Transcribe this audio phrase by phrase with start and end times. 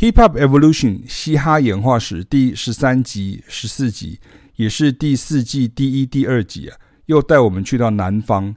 [0.00, 4.18] Hip Hop Evolution 嘻哈演化史第十三集、十四集，
[4.56, 8.56] 也是第四季第一、第二集啊，又带我们去到南方。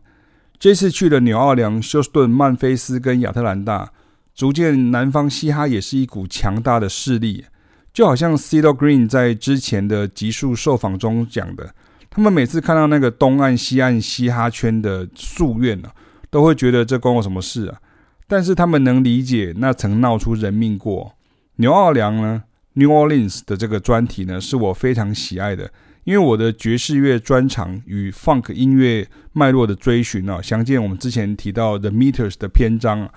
[0.58, 3.92] 这次去了纽奥良、休斯顿、曼菲斯跟亚特兰大，
[4.34, 7.44] 逐渐南方嘻哈也是一股强大的势力。
[7.92, 11.76] 就好像 CeeLo Green 在之前的集数受访中讲的，
[12.10, 15.90] 他们每次看到那个东岸、西岸嘻哈圈的夙愿呢，
[16.30, 17.82] 都会觉得这关我什么事啊？
[18.30, 21.16] 但是他们能理解那曾闹出人命过。
[21.58, 25.72] 牛奥良呢，New Orleans 的这个专题呢，是我非常喜爱的，
[26.04, 33.08] 因为我的爵士乐专长与 Funk 音乐脉络的追寻啊，详见我们之前提到 The Meters 的篇章，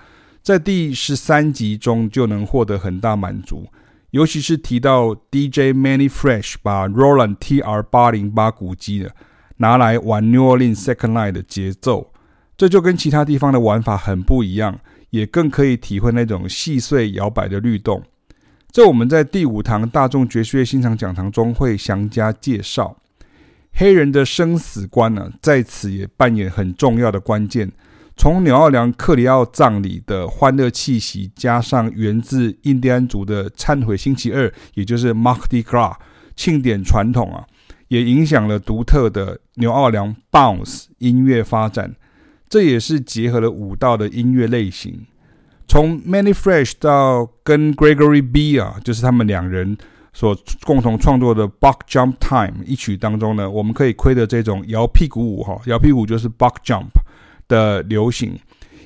[0.43, 3.65] 在第十三集中就能获得很大满足，
[4.11, 9.15] 尤其是提到 DJ Mannie Fresh 把 Roland TR 八零八鼓机的
[9.57, 12.13] 拿来玩 New Orleans Second Line 的节奏，
[12.55, 14.79] 这就跟其他地方的玩法很不一样，
[15.09, 18.03] 也更可以体会那种细碎摇摆的律动。
[18.71, 22.97] 这我们在第五堂大众爵士乐欣赏讲堂中会详加介绍。
[23.73, 27.71] 黑人的生死观呢，在此也扮演很重要的关键。
[28.15, 35.99] 从纽奥良克里奥葬礼的欢乐气息，加上源自印第安族的忏悔星期二，也就是 m a r k d i g r a
[36.35, 37.45] 庆典传统啊，
[37.89, 41.95] 也影响了独特的纽奥良 Bounce 音乐发展。
[42.49, 45.05] 这也是结合了舞蹈的音乐类型。
[45.67, 49.77] 从 Many Fresh 到跟 Gregory B 啊，就是他们两人
[50.13, 56.87] 所共同创作的 Buck Jump Time 一曲当中呢，我们可以窥得这种摇屁股舞哈，摇屁股就是 Buck Jump
[57.47, 58.39] 的流行，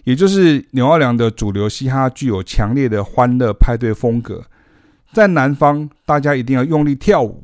[0.03, 4.43] 也就是纽奥良的主流嘻哈具有强烈的欢乐派对风格。
[5.13, 7.43] 在南方，大家一定要用力跳舞，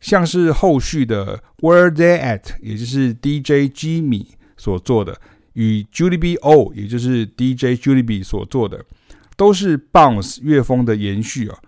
[0.00, 5.20] 像是后续的 Where They At，也就是 DJ Jimmy 所做的。
[5.54, 8.84] 与 Julie B O，也就是 DJ Julie B 所做的，
[9.36, 11.58] 都是 Bounce 乐风的延续啊。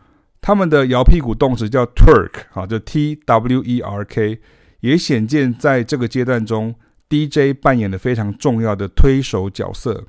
[0.40, 4.40] 他们的摇屁股动词叫 Twerk，啊，就 T W E R K，
[4.80, 6.74] 也显见在这个阶段中
[7.08, 10.04] ，DJ 扮演了非常重要的推手角色。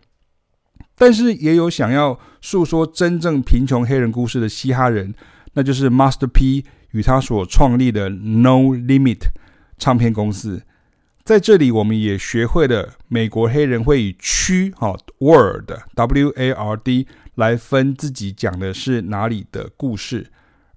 [0.95, 5.13] 但是也有想要诉说真正贫穷黑人故事的嘻哈人，
[5.53, 9.21] 那就是 Master P 与他所创立的 No Limit
[9.77, 10.63] 唱片公司。
[11.23, 20.29] 在这里，我们也学会了美国黑人会以区哈 word W A R D 来分自己讲的是哪里的故事，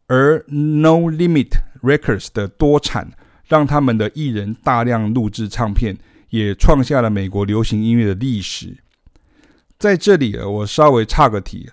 [0.07, 1.49] 而 No Limit
[1.83, 3.11] Records 的多产
[3.49, 5.99] 让他们的艺人大量录制唱片，
[6.31, 8.77] 也创下了美国流行音乐的历史。
[9.77, 11.69] 在这里，我稍微岔个题，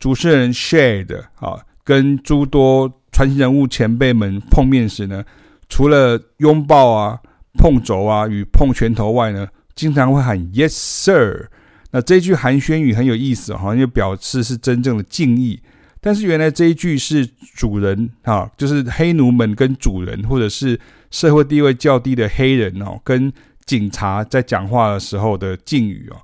[0.00, 5.24] 主持人 Shade 啊，跟诸多传奇人物前辈们碰面时呢，
[5.68, 7.20] 除了拥抱啊。
[7.56, 11.48] 碰肘啊，与碰拳头外呢，经常会喊 Yes sir。
[11.92, 15.60] 那这句寒暄语很有意思，好像就表示是真正的敬意。
[16.00, 20.78] 但是原来这一句是主人啊，就是黑奴们跟主人，或者是
[21.10, 23.32] 社会地位较低的黑人哦，跟
[23.64, 26.16] 警察在讲话的时候的敬语哦。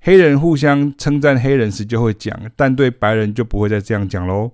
[0.00, 4.52] 黑人互相称赞黑人时就会讲，但对白人就不会再这样讲喽。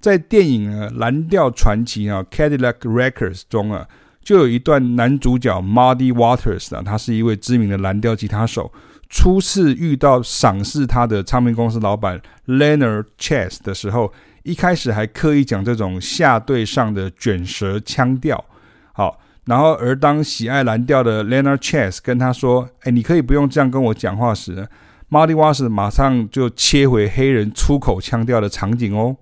[0.00, 3.86] 在电影《蓝调传奇》啊，《Cadillac Records》中啊。
[4.22, 8.70] 就有一段男主角 Muddy Waters 啊，他是一位知名的蓝调吉他手。
[9.08, 14.12] 初次遇到赏识他的唱片公司老板 Leonard Chess 的时候，
[14.44, 18.44] 一开始还刻意讲这种下对上的卷舌腔调。
[18.92, 24.68] 好，然后而当喜爱蓝调的 Leonard Chess 跟他说：“哎，你可以不用这样跟我讲话时
[25.10, 29.16] ，Muddy Waters 马上就切回黑人粗口腔调的场景哦。”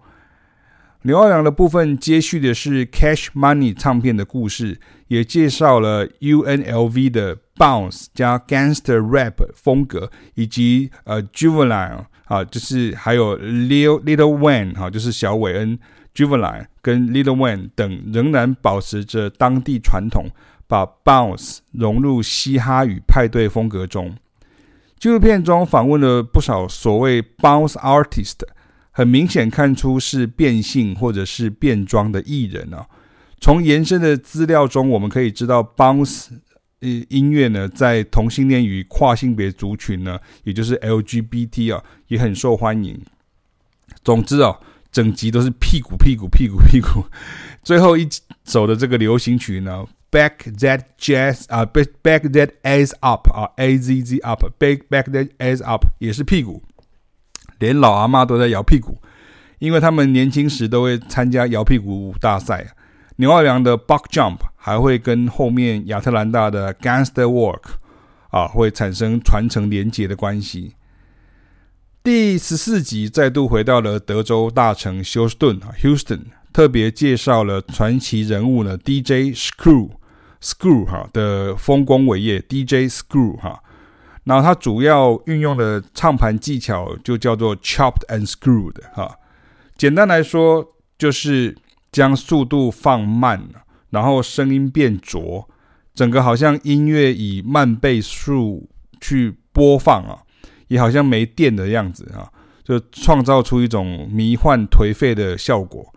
[1.08, 14.36] 刘奥良的部分接续的是 Cash Money 唱片的故事，也介绍了 UNLV 的 Bounce 加 Gangster Rap 风格，以及呃 Juvenile 啊，就是还有 Lil Little
[14.36, 15.78] Wayne 哈，就是小韦恩
[16.14, 20.26] Juvenile 跟 Little Wayne 等仍然保持着当地传统，
[20.66, 24.14] 把 Bounce 融入嘻哈与派对风格中。
[24.98, 28.40] 纪录片中访问了不少所谓 Bounce Artist。
[28.98, 32.84] 很明显看出是变性或者是变装的艺人啊。
[33.40, 36.30] 从延伸的资料中，我们可以知道，Bounce
[36.80, 43.00] 音乐呢，在同性恋与跨性别族群呢，也就是 LGBT 啊，也很受欢迎。
[44.02, 44.58] 总之啊，
[44.90, 47.04] 整集都是屁股屁股屁股屁股。
[47.62, 48.08] 最后一
[48.46, 55.86] 首的这个流行曲呢，Back That Jazz 啊，Back Back That Ass Up 啊，A Z Z Up，Back Back That Ass Up
[56.00, 56.64] 也是屁股。
[57.58, 58.98] 连老阿嬷都在摇屁股，
[59.58, 62.74] 因为他们年轻时都会参加摇屁股舞大赛。
[63.16, 67.62] 纽奥良的 Buck Jump 还会跟后面亚特兰大的 Gangster Walk
[68.30, 70.74] 啊，会产生传承连结的关系。
[72.04, 76.20] 第十四集再度回到了德州大城休斯顿啊，Houston，
[76.52, 83.62] 特别介绍了传奇人物呢，DJ Screw，Screw 哈的丰功伟业，DJ Screw 哈。
[84.28, 89.18] 然后它主要运用的唱盘技巧就叫做 chopped and screwed 哈，
[89.78, 91.56] 简单来说就是
[91.90, 93.42] 将速度放慢，
[93.88, 95.48] 然后声音变浊，
[95.94, 98.68] 整个好像音乐以慢倍速
[99.00, 100.18] 去播放啊，
[100.66, 102.28] 也好像没电的样子啊，
[102.62, 105.90] 就创造出一种迷幻颓废的效果。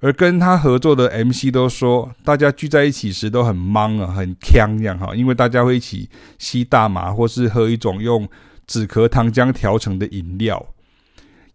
[0.00, 6.08] 而跟他合作的 MC 都说，大家聚在一起时都很忙啊，很呛这样哈，因为大家会一起
[6.38, 8.28] 吸大麻，或是喝一种用
[8.66, 10.66] 止咳糖浆调成的饮料，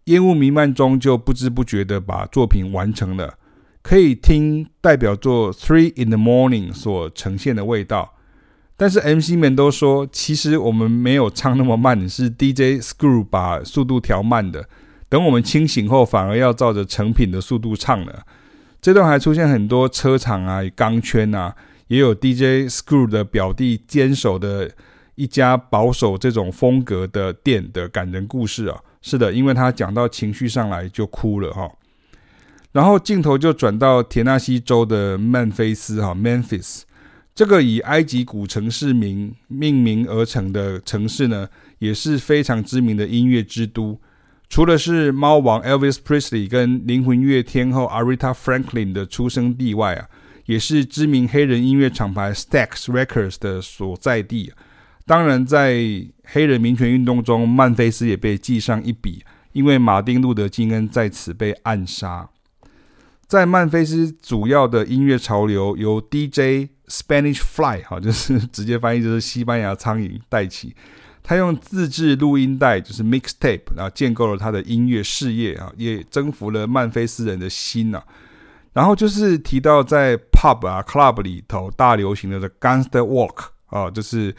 [0.04, 3.38] 烟雾弥漫中就不知不觉的把作品完成了。
[3.80, 8.14] 可以听代表作《Three in the Morning》所呈现的味道，
[8.76, 14.68] 但是 MC 们都说，其实我们没有唱那么慢，是 DJ Screw 把速度调慢的。
[15.12, 18.24] 等我们清醒后，反而要照着成品的速度唱了。
[18.80, 21.54] 这段还出现很多车厂啊、钢圈啊，
[21.88, 24.70] 也有 DJ Screw 的表弟坚守的
[25.16, 28.80] 一家保守这种风格的店的感人故事啊。
[29.02, 31.70] 是的，因为他讲到情绪上来就哭了哈。
[32.72, 36.84] 然后镜头就转到田纳西州的曼菲斯哈 （Memphis），
[37.34, 41.50] 这个以埃及古城市名命名而成的城市呢，
[41.80, 44.00] 也是非常知名的音乐之都。
[44.52, 50.06] 除了是猫王 Elvis Presley 跟灵魂乐天后 Aretha Franklin 的出生地外啊，
[50.44, 54.52] 也是知名黑人音乐厂牌 Stax Records 的所在地。
[55.06, 55.82] 当然，在
[56.24, 62.28] 黑人民权运动中，曼菲斯也被记上一笔，因为马丁路德金恩在此被暗杀。
[63.26, 70.76] 在曼菲斯，主要的音乐潮流由 DJ Spanish Fly 哈，就是直接翻译就是西班牙苍蝇带起。
[71.22, 78.02] 他用自制录音带，就是 mixtape，然后建构了他的音乐事业啊，也征服了曼菲斯人的心啊。
[78.72, 84.34] 然后就是提到在 pub 啊 club 里头大流行的的 gangster walk 啊，就是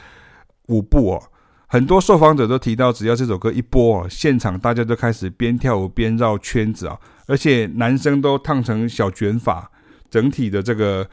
[0.67, 1.23] 舞步哦。
[1.67, 9.71] 很多受访者都提到，只要这首歌一播啊，现场大家都开始边跳舞边绕圈子啊，而且男生都烫成小卷发，
[10.09, 11.09] 整体的这个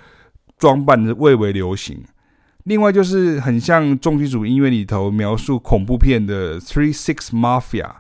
[0.59, 2.03] 装扮蔚为流行。
[2.71, 7.97] 另外就是很像重金属音乐里头描述恐怖片的 Three Six Mafia，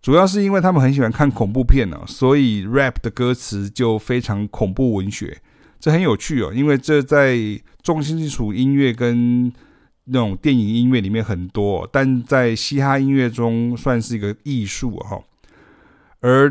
[0.00, 5.42] 主要是因为他们很喜欢看恐怖片哦，所以 rap 的歌词就非常恐怖文学，
[5.78, 7.36] 这很有趣哦，因为这在
[7.82, 9.52] 重金属音乐跟
[10.04, 15.20] 那种电影音乐里面很多，但在嘻哈音乐中算是一个艺术哈，
[16.20, 16.50] 而。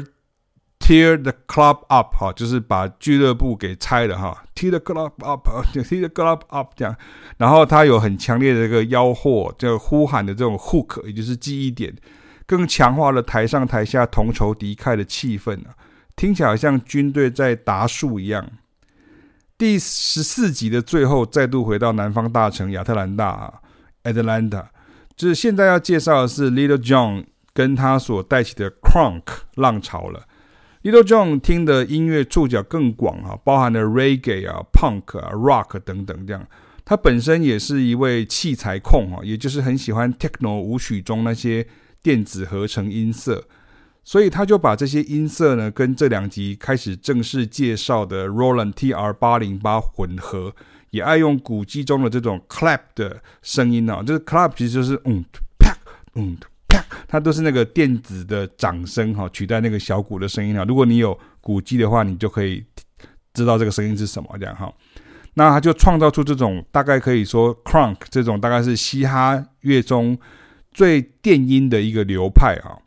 [0.90, 4.44] Tear the club up 哈，就是把俱乐部给拆了哈。
[4.56, 6.96] Tear the club up，Tear the club up 这样。
[7.38, 11.96] 然后他有很强烈的这个吆喝，就呼喊的这种 hook，也就是记忆点，
[12.48, 15.78] 更强化了台上台下同仇敌忾的气氛啊，
[16.16, 18.50] 听起来像军队在答数一样。
[19.60, 23.54] 第十四集的最后，再度回到南方大城亚特兰大啊
[24.06, 24.66] ，Atlanta。
[25.16, 29.22] 就是现在要介绍的是 Little John 跟他所带起的 Crunk
[29.54, 30.24] 浪潮了。
[30.82, 36.48] Little John 听的音乐触角更广哈，包含了 Reggae 啊、Punk 啊、Rock 等等这样。
[36.86, 41.68] 他本身也是一位器材控哈，也就是很喜欢 Techno 舞曲中那些
[42.02, 43.44] 电子合成音色，
[44.06, 50.56] 所以他就把这些音色呢跟这两集开始正式介绍的 Roland TR 八零八混合，
[50.92, 55.26] 也爱用鼓机中的这种 Clap 的声音啊，就是 Clap 其实就是嗯
[55.60, 55.76] 啪
[56.16, 56.38] 嗯。
[57.12, 60.64] 它都是那个电子的掌声哈，取代那个小鼓的声音了。
[60.66, 62.64] 如果你有鼓机的话，你就可以
[63.34, 64.72] 知道这个声音是什么这样哈。
[65.34, 70.16] 那他就创造出这种大概可以说 crunk 这种大概是嘻哈乐中
[70.72, 72.78] 最电音的一个流派啊。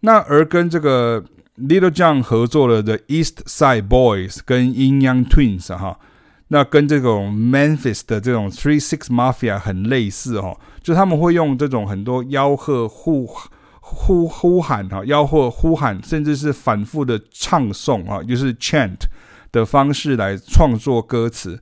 [0.00, 1.24] 那而跟这个
[1.58, 6.00] Little John 合作了的 East Side Boys 跟 Ying Yang Twins 哈。
[6.48, 13.28] 那跟这种 Memphis 的这种 Three Six Mafia 很类似哦，就他们会用这种很多吆喝呼
[13.78, 18.96] 呼呼喊哈，吆喝呼喊，甚至是反复的唱诵啊，就是 chant
[19.52, 21.60] 的方式来创作歌词。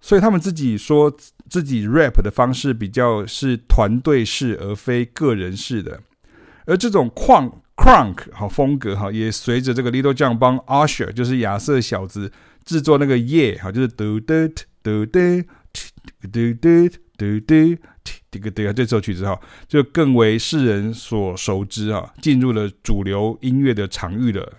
[0.00, 1.16] 所以他们自己说
[1.48, 6.00] 自己 rap 的方式比较是团队式而非个人式的。
[6.64, 12.32] 而这种矿 crunk 好风格哈，也随着这个 Little John 帮 Usher 就是亚瑟小子。
[12.64, 14.48] 制作那个夜，哈，就是嘟嘟
[14.82, 15.44] 嘟嘟嘟
[16.32, 17.76] 嘟嘟嘟嘟
[18.36, 24.52] 这个对啊，这首曲子哈，就更为世人所熟知啊，进入了主流音乐的场域了。